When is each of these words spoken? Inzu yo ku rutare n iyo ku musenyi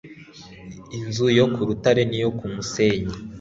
Inzu 0.97 1.27
yo 1.37 1.45
ku 1.53 1.59
rutare 1.67 2.01
n 2.09 2.11
iyo 2.17 2.29
ku 2.37 2.45
musenyi 2.53 3.15